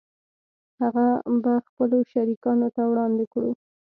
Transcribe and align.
هغه 0.81 1.05
به 1.43 1.53
خپلو 1.67 1.97
شریکانو 2.11 2.67
ته 2.75 2.81
وړاندې 2.91 3.25
کړو 3.33 3.51